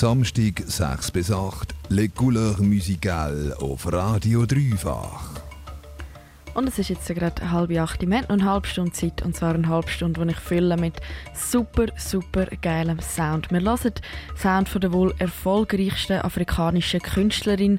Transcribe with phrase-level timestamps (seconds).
[0.00, 5.42] Samstag 6 bis 8, Les Couleurs Musicales auf Radio Dreifach.
[6.54, 8.00] Und es ist jetzt gerade halb acht.
[8.00, 10.78] Wir haben noch eine halbe Stunde Zeit, und zwar eine halbe Stunde, die ich fülle
[10.78, 10.94] mit
[11.34, 13.50] super, super geilem Sound.
[13.50, 13.92] Wir hören
[14.38, 17.78] Sound von der wohl erfolgreichsten afrikanischen Künstlerin,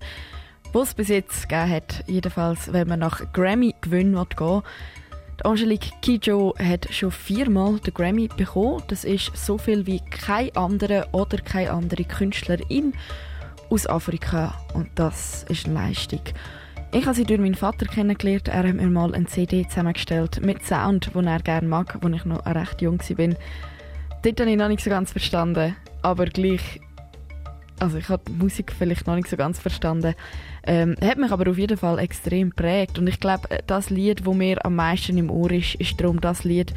[0.76, 2.04] die es bis jetzt gegeben hat.
[2.06, 4.62] Jedenfalls, wenn man nach Grammy-Gewinn gehen will.
[5.44, 8.84] Angelique Kidjo hat schon viermal den Grammy bekommen.
[8.88, 12.94] Das ist so viel wie kein andere oder keine andere Künstlerin
[13.70, 14.54] aus Afrika.
[14.74, 16.21] Und das ist eine Leistung.
[16.93, 18.50] Ich habe sie durch meinen Vater kennengelernt.
[18.50, 22.26] Er hat mir mal eine CD zusammengestellt mit Sound, den er gerne mag, als ich
[22.26, 23.36] noch recht jung war.
[24.23, 26.82] Dort habe ich noch nicht so ganz verstanden, aber gleich
[27.82, 30.14] also ich habe die Musik vielleicht noch nicht so ganz verstanden,
[30.64, 34.34] ähm, hat mich aber auf jeden Fall extrem prägt und ich glaube, das Lied, wo
[34.34, 36.73] mir am meisten im Ohr ist, ist darum das Lied,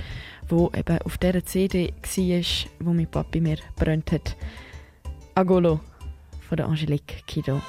[0.49, 4.37] wo eben auf dieser CD war, wo mein Papi mir brennt hat.
[5.35, 5.80] Agolo
[6.49, 7.61] von der Angelique Kido.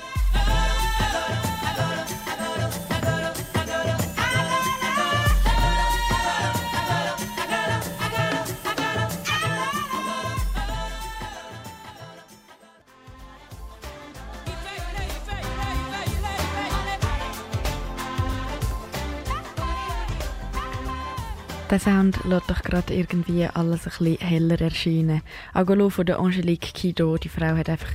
[21.75, 25.21] Der Sound lässt doch gerade irgendwie alles ein bisschen heller erscheinen.
[25.53, 27.91] Agolo von der Angelique Kido, die Frau hat einfach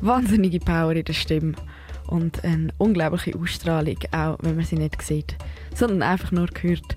[0.00, 1.52] wahnsinnige Power in der Stimme
[2.06, 5.36] und eine unglaubliche Ausstrahlung, auch wenn man sie nicht sieht,
[5.74, 6.96] sondern einfach nur hört.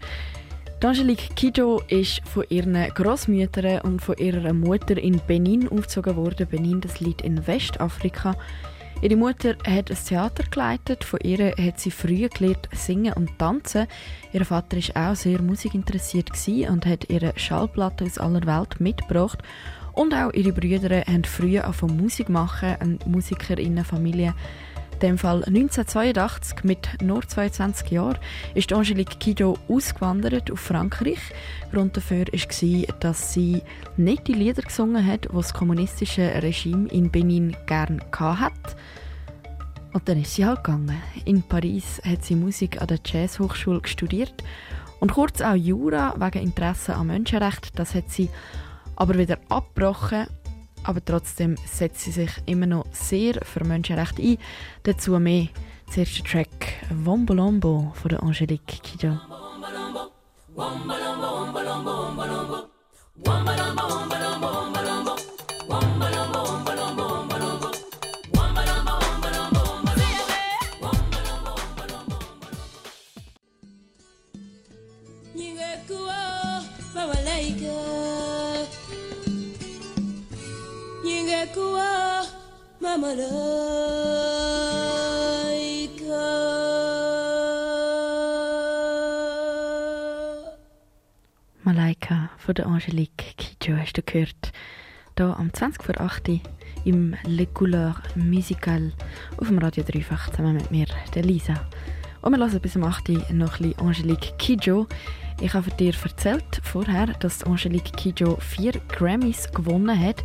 [0.81, 6.47] Angelique Kido ist von ihren Großmüttern und von ihrer Mutter in Benin aufgezogen worden.
[6.49, 8.37] Benin, das liegt in Westafrika.
[9.01, 11.03] Ihre Mutter hat ein Theater geleitet.
[11.03, 13.87] Von ihr hat sie früh gelernt singen und tanzen.
[14.31, 16.29] Ihr Vater war auch sehr musikinteressiert
[16.69, 19.39] und hat ihre Schallplatten aus aller Welt mitgebracht.
[19.93, 24.27] Und auch ihre Brüder haben früh von Musik machen, eine Musikerinnenfamilie.
[24.27, 24.70] In
[25.01, 28.17] dem Fall 1982, mit nur 22 Jahren,
[28.53, 31.19] ist Angelique Kido ausgewandert auf Frankreich.
[31.71, 33.61] Grund dafür war, dass sie
[33.97, 38.75] nicht die Lieder gesungen hat, die das kommunistische Regime in Benin gern hatte.
[39.93, 41.01] Und dann ist sie halt gegangen.
[41.25, 44.43] In Paris hat sie Musik an der Jazzhochschule studiert
[44.99, 47.71] und kurz auch Jura wegen Interesse an Menschenrechten.
[47.75, 48.29] Das hat sie
[48.95, 50.27] aber wieder abgebrochen
[50.83, 54.37] aber trotzdem setzt sie sich immer noch sehr für Menschenrechte ein.
[54.83, 55.47] Dazu mehr.
[55.95, 59.19] Der Track Wombolombo von der Angelique Kidjo.
[63.41, 64.60] Ningekuwa
[81.03, 82.25] ningekuwa
[82.81, 83.21] mamalaika.
[91.63, 94.51] Malaika von der Angelique Kidjo hast du gehört.
[95.17, 96.41] Hier am 20 vor 8
[96.85, 98.91] im Le Couleur Musical
[99.37, 101.53] auf dem Radio Dreifach zusammen mit mir, der Lisa.
[102.21, 104.87] Und wir hören bis zum 8 noch ein bisschen Angelique Kidjo.
[105.39, 110.23] Ich habe dir erzählt vorher, dass Angelique Kidjo vier Grammys gewonnen hat.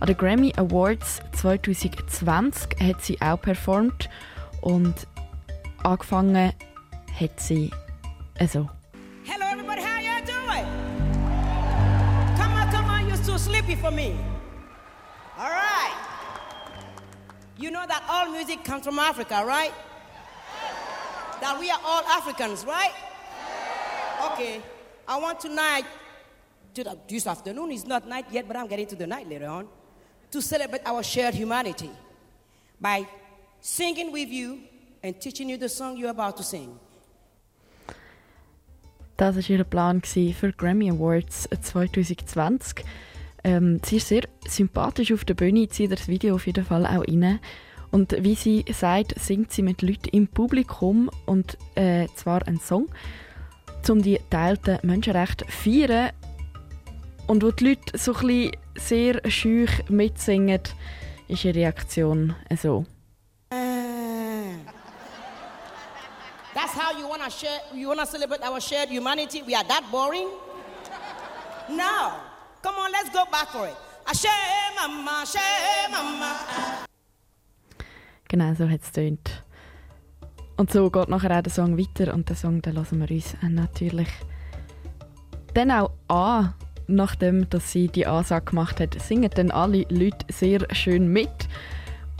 [0.00, 4.10] An den Grammy Awards 2020 hat sie auch performt
[4.60, 5.06] und
[5.84, 6.52] angefangen
[7.20, 7.70] hat sie
[8.40, 8.68] also.
[9.24, 10.66] Hello everybody, how you doing?
[12.36, 14.16] Come on, come on, you're too sleepy for me.
[15.38, 15.94] All right.
[17.56, 19.72] You know that all music comes from Africa, right?
[21.40, 22.92] That we are all Africans, right?
[24.32, 24.60] Okay,
[25.06, 25.84] I want tonight,
[26.74, 29.68] to this afternoon, it's not night yet, but I'm getting to the night later on,
[30.30, 31.90] to celebrate our shared humanity
[32.80, 33.06] by
[33.60, 34.60] singing with you
[35.02, 36.78] and teaching you the song you're about to sing.
[39.16, 42.84] Das war ihr Plan für Grammy Awards 2020.
[43.44, 47.06] Ähm, sie ist sehr sympathisch auf der Bühne, zieht das Video auf jeden Fall auch
[47.06, 47.40] rein.
[47.90, 52.88] Und wie sie sagt, singt sie mit Leuten im Publikum und äh, zwar einen Song
[53.90, 56.12] um die geteilten Menschenrechte zu feiern.
[57.26, 60.60] Und wo die Leute so ein sehr schüch mitsingen,
[61.28, 62.84] ist ihre Reaktion so.
[66.54, 69.42] That's how you wanna share you wanna celebrate our shared humanity?
[69.46, 70.28] We are that boring?
[71.68, 72.14] No.
[72.62, 73.76] Come on, let's go back for it.
[74.14, 76.85] Share mama, share mama.
[78.36, 79.44] Genau so hat es tönt.
[80.58, 83.34] Und so geht nachher auch der Song weiter und den Song den lassen wir uns
[83.40, 84.10] natürlich
[85.54, 86.52] dann auch an.
[86.86, 91.48] nachdem dass sie die Ansage gemacht hat, singen dann alle Leute sehr schön mit.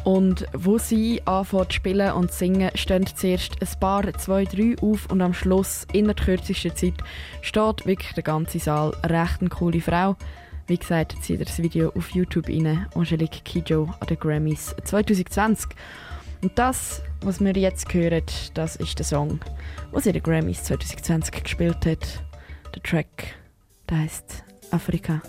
[0.04, 4.74] Und wo sie anfängt zu spielen und zu singen, stehen zuerst ein paar, zwei, drei
[4.80, 6.94] auf und am Schluss, in der kürzesten Zeit,
[7.42, 8.92] steht wirklich der ganze Saal.
[9.04, 10.16] Recht eine coole Frau.
[10.68, 12.86] Wie gesagt, zieht das Video auf YouTube rein.
[12.94, 15.70] Angelique Kidjo an den Grammys 2020.
[16.42, 18.22] Und das, was wir jetzt hören,
[18.54, 19.40] das ist der Song,
[19.92, 22.24] den sie den Grammys 2020 gespielt hat.
[22.74, 23.36] Der Track,
[23.88, 25.22] der heißt Afrika.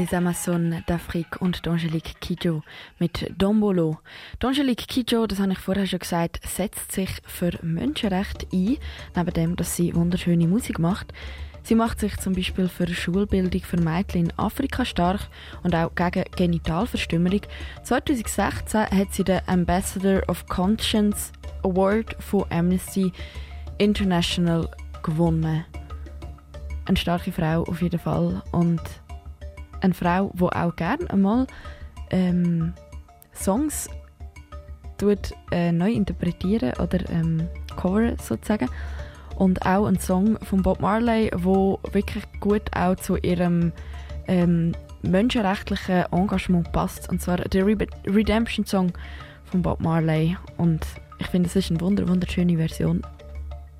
[0.00, 2.62] Les Amazones d'Afrique und Angelique Kidjo
[2.98, 3.98] mit Dombolo.
[4.42, 8.78] Angelique Kidjo, das habe ich vorher schon gesagt, setzt sich für Menschenrechte ein,
[9.14, 11.12] neben dem, dass sie wunderschöne Musik macht.
[11.64, 15.28] Sie macht sich zum Beispiel für Schulbildung für Mädchen in Afrika stark
[15.64, 17.42] und auch gegen Genitalverstümmelung.
[17.82, 21.30] 2016 hat sie den Ambassador of Conscience
[21.62, 23.12] Award von Amnesty
[23.76, 24.66] International
[25.02, 25.66] gewonnen.
[26.86, 28.80] Eine starke Frau auf jeden Fall und
[29.80, 31.46] eine Frau, die auch gerne einmal
[32.10, 32.74] ähm,
[33.34, 33.88] Songs
[34.98, 38.68] tut, äh, neu interpretieren oder ähm, covern sozusagen.
[39.36, 43.72] Und auch ein Song von Bob Marley, wo wirklich gut auch zu ihrem
[44.28, 44.72] ähm,
[45.02, 47.08] menschenrechtlichen Engagement passt.
[47.08, 47.76] Und zwar der Re
[48.06, 48.92] Redemption Song
[49.44, 50.36] von Bob Marley.
[50.58, 50.84] Und
[51.18, 53.02] ich finde, es ist eine wunder wunderschöne Version.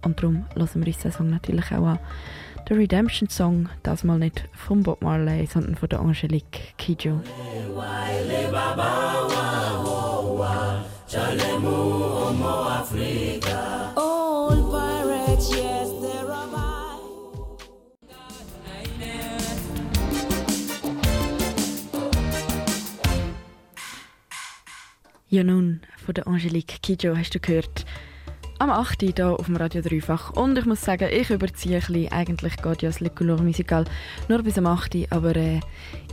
[0.03, 1.99] Und darum lassen wir uns den Song natürlich auch an.
[2.70, 7.20] Der Redemption Song, das mal nicht von Bob Marley, sondern von der Angelique Kidjo.
[25.28, 27.84] Ja nun, von der Angelique Kidjo hast du gehört.
[28.60, 29.00] Am 8.
[29.00, 30.32] hier auf dem Radio Dreifach.
[30.32, 32.12] Und ich muss sagen, ich überziehe ein bisschen.
[32.12, 33.86] Eigentlich geht ja das Le Couleur Musical
[34.28, 34.98] nur bis am 8.
[35.08, 35.60] Aber äh,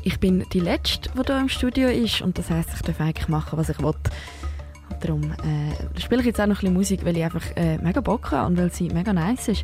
[0.03, 2.21] ich bin die Letzte, die hier im Studio ist.
[2.21, 3.88] Und das heisst, ich darf eigentlich machen, was ich will.
[3.88, 3.97] Und
[5.01, 7.99] darum äh, spiele ich jetzt auch noch ein bisschen Musik, weil ich einfach äh, mega
[7.99, 9.63] Bock habe und weil sie mega nice ist.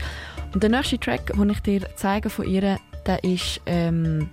[0.53, 3.61] Und der nächste Track, den ich dir zeige von ihr, der ist...
[3.65, 4.29] Ähm,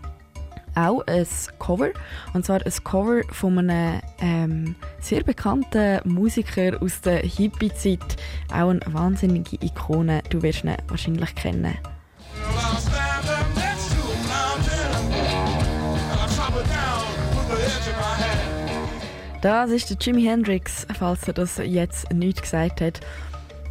[0.88, 1.27] auch ein
[1.59, 1.91] Cover.
[2.32, 8.17] Und zwar ein Cover von einem ähm, sehr bekannten Musiker aus der Hippie-Zeit.
[8.53, 10.23] Auch eine wahnsinnige Ikone.
[10.31, 11.77] Du wirst ihn wahrscheinlich kennen.
[19.43, 23.00] Das ist der Jimi Hendrix, falls er das jetzt nicht gesagt hat.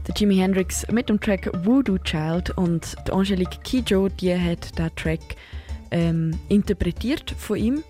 [0.07, 4.89] Der Jimi Hendrix mit dem Track Voodoo Child und die Angelique Kidjo, die hat den
[4.95, 5.19] Track
[5.91, 7.83] ähm, interpretiert von ihm.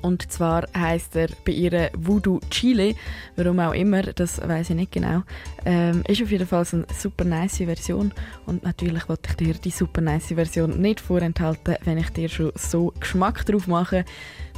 [0.00, 2.94] Und zwar heißt er bei ihr Voodoo Chile,
[3.36, 5.22] warum auch immer, das weiß ich nicht genau.
[5.64, 8.12] Ähm, ist auf jeden Fall so eine super nice Version
[8.46, 12.52] und natürlich wollte ich dir die super nice Version nicht vorenthalten, wenn ich dir schon
[12.54, 14.04] so Geschmack drauf mache.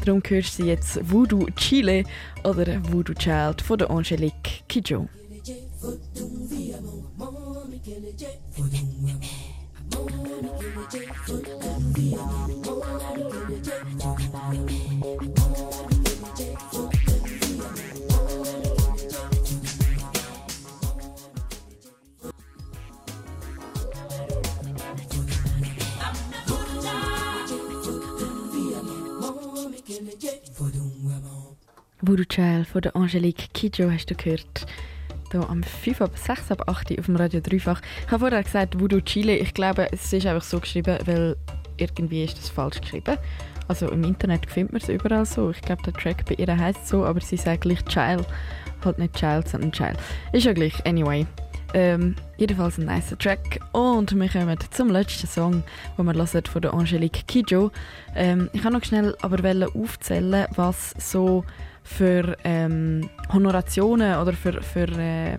[0.04, 2.04] Darum hörst du jetzt Voodoo Chile
[2.44, 5.08] oder Voodoo Child von der Angelique Kidjo.
[32.10, 34.66] Voodoo Child von der Angelique Kidjo hast du gehört.
[35.30, 37.80] Hier am 5 ab 6 ab 8 auf dem Radio Dreifach.
[38.04, 39.36] Ich habe vorher gesagt Voodoo Chile.
[39.36, 41.36] Ich glaube, es ist einfach so geschrieben, weil
[41.76, 43.16] irgendwie ist das falsch geschrieben.
[43.68, 45.50] Also im Internet findet man es überall so.
[45.50, 48.26] Ich glaube, der Track bei ihr heißt so, aber sie sagt gleich Child.
[48.84, 49.96] Halt nicht Child, sondern Child.
[50.32, 50.84] Ist ja gleich.
[50.84, 51.24] Anyway.
[51.74, 53.60] Ähm, jedenfalls ein nicer Track.
[53.70, 55.62] Und wir kommen zum letzten Song,
[55.96, 57.70] den wir hören von der Angelique Kidjo.
[58.16, 61.44] Ähm, ich kann noch schnell aber aufzählen, was so
[61.82, 65.38] für ähm, Honorationen oder für, für äh,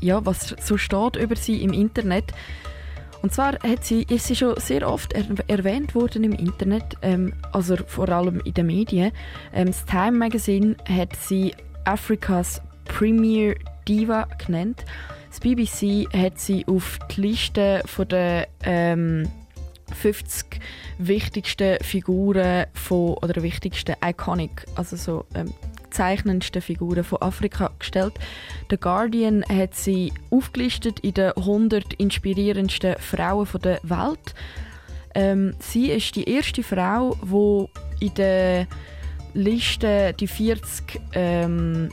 [0.00, 2.32] ja, was so steht über sie im Internet.
[3.22, 7.34] Und zwar hat sie, ist sie schon sehr oft er erwähnt worden im Internet, ähm,
[7.52, 9.12] also vor allem in den Medien.
[9.52, 13.54] Ähm, das Time Magazine hat sie Afrikas Premier
[13.86, 14.84] Diva genannt.
[15.28, 19.28] Das BBC hat sie auf die Liste der ähm,
[20.00, 20.60] 50
[20.98, 25.52] wichtigsten Figuren von, oder wichtigsten Iconic, also so ähm,
[25.90, 28.14] zeichnendsten Figuren von Afrika gestellt.
[28.70, 34.34] The Guardian hat sie aufgelistet in den 100 inspirierendsten Frauen der Welt.
[35.14, 37.68] Ähm, sie ist die erste Frau,
[38.00, 38.66] die in der
[39.34, 41.90] Liste die 40 ähm,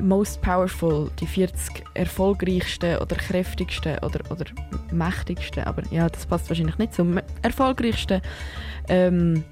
[0.00, 4.44] most powerful, die 40 erfolgreichsten oder kräftigsten oder, oder
[4.90, 8.20] mächtigsten, aber ja, das passt wahrscheinlich nicht zum erfolgreichsten
[8.88, 9.44] ähm,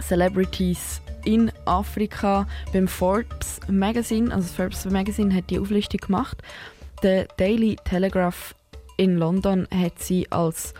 [0.00, 6.42] Celebrities in Afrika beim Forbes Magazine, also das Forbes Magazine hat die Auflistung gemacht.
[7.02, 8.54] Der Daily Telegraph
[8.96, 10.72] in London hat sie als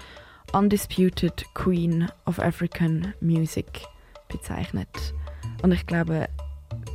[0.52, 3.82] Undisputed Queen of African Music
[4.28, 4.88] bezeichnet.
[5.62, 6.28] Und ich glaube,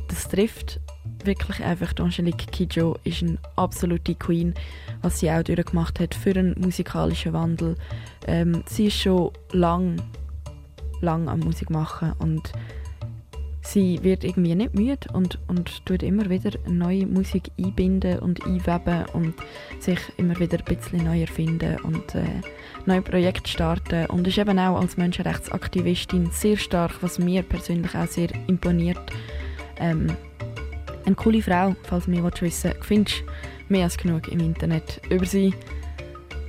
[0.08, 0.80] das trifft
[1.24, 1.92] wirklich einfach.
[1.98, 4.54] Angelique Kidjo ist eine absolute Queen,
[5.02, 7.76] was sie auch durchgemacht hat für einen musikalischen Wandel.
[8.26, 10.00] Ähm, sie ist schon lang,
[11.00, 12.52] lang am Musik machen und
[13.62, 19.06] sie wird irgendwie nicht müde und, und tut immer wieder neue Musik einbinden und einweben
[19.12, 19.34] und
[19.80, 22.24] sich immer wieder ein bisschen neu erfinden und äh,
[22.86, 28.08] neue Projekte starten und ist eben auch als Menschenrechtsaktivistin sehr stark, was mir persönlich auch
[28.08, 29.00] sehr imponiert.
[29.78, 30.16] Ähm,
[31.04, 33.24] eine coole Frau, falls du mehr wissen willst, findest
[33.68, 35.54] mehr als genug im Internet über sie.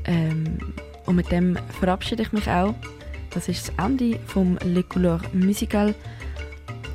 [0.06, 0.58] Ähm,
[1.06, 2.76] und mit dem verabschiede ich mich auch.
[3.32, 5.96] Das ist das Ende vom Le Couleur Musical.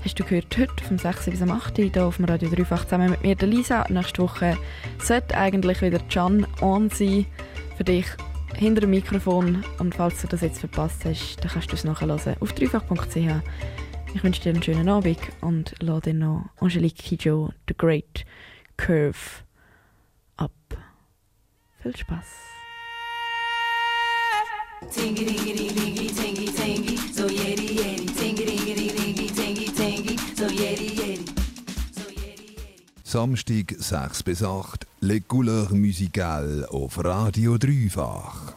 [0.05, 1.27] Hast du gehört, heute vom 6.
[1.27, 1.77] bis am 8.
[1.77, 3.85] hier auf dem Radio 3 zusammen mit mir, der Lisa.
[3.89, 4.57] Nächste Woche
[5.03, 7.27] sollte eigentlich wieder Can on sein
[7.77, 8.07] für dich
[8.55, 9.65] hinter dem Mikrofon.
[9.79, 13.43] Und falls du das jetzt verpasst hast, dann kannst du es nachhören auf dreifach.ch.
[14.15, 18.25] Ich wünsche dir einen schönen Abend und lade dir noch Angelique Kidjo, The Great
[18.77, 19.45] Curve,
[20.37, 20.51] ab.
[21.83, 22.27] Viel Spaß!
[24.91, 28.07] Tingy dingy dingy tingy tingy, so yeti yeti.
[28.15, 31.33] Tingy dingy dingy tingy tingy, so yeti yeti.
[33.03, 38.55] Samstag 6 bis 8, Les Couleurs Musicales auf Radio Dreifach.